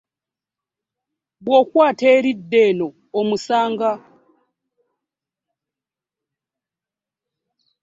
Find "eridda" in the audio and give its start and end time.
2.17-2.59